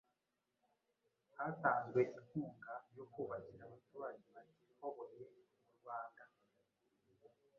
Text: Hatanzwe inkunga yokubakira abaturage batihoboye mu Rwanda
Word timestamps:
Hatanzwe 1.35 1.99
inkunga 2.17 2.73
yokubakira 2.97 3.61
abaturage 3.67 4.25
batihoboye 4.35 5.23
mu 5.61 5.69
Rwanda 5.77 6.23